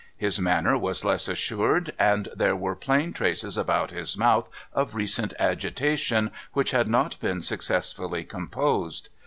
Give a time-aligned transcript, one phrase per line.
[0.17, 5.31] His manner was less assured, and there were plain traces about his mouth of recent
[5.37, 9.09] agitation which had not been successfully composed.